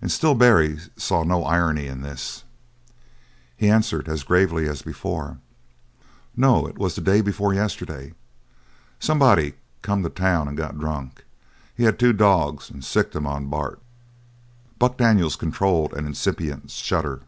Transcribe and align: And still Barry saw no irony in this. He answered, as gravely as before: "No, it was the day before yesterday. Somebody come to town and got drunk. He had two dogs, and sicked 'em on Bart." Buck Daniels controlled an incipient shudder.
And 0.00 0.10
still 0.10 0.34
Barry 0.34 0.78
saw 0.96 1.22
no 1.22 1.44
irony 1.44 1.86
in 1.86 2.00
this. 2.00 2.44
He 3.58 3.68
answered, 3.68 4.08
as 4.08 4.22
gravely 4.22 4.66
as 4.66 4.80
before: 4.80 5.36
"No, 6.34 6.66
it 6.66 6.78
was 6.78 6.94
the 6.94 7.02
day 7.02 7.20
before 7.20 7.52
yesterday. 7.52 8.14
Somebody 8.98 9.52
come 9.82 10.02
to 10.02 10.08
town 10.08 10.48
and 10.48 10.56
got 10.56 10.78
drunk. 10.80 11.26
He 11.76 11.82
had 11.84 11.98
two 11.98 12.14
dogs, 12.14 12.70
and 12.70 12.82
sicked 12.82 13.14
'em 13.14 13.26
on 13.26 13.48
Bart." 13.50 13.82
Buck 14.78 14.96
Daniels 14.96 15.36
controlled 15.36 15.92
an 15.92 16.06
incipient 16.06 16.70
shudder. 16.70 17.20